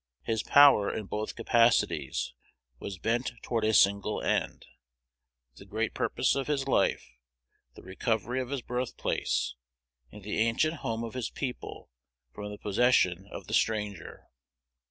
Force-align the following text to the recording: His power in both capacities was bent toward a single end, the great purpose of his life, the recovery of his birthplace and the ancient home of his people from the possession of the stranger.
His 0.23 0.41
power 0.41 0.91
in 0.91 1.05
both 1.05 1.35
capacities 1.35 2.33
was 2.79 2.97
bent 2.97 3.33
toward 3.43 3.63
a 3.63 3.71
single 3.71 4.19
end, 4.19 4.65
the 5.57 5.63
great 5.67 5.93
purpose 5.93 6.33
of 6.33 6.47
his 6.47 6.67
life, 6.67 7.11
the 7.75 7.83
recovery 7.83 8.41
of 8.41 8.49
his 8.49 8.63
birthplace 8.63 9.53
and 10.11 10.23
the 10.23 10.39
ancient 10.39 10.77
home 10.77 11.03
of 11.03 11.13
his 11.13 11.29
people 11.29 11.91
from 12.33 12.49
the 12.49 12.57
possession 12.57 13.27
of 13.31 13.45
the 13.45 13.53
stranger. 13.53 14.25